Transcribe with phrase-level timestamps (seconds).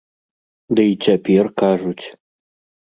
[0.79, 2.05] Ды і цяпер кажуць!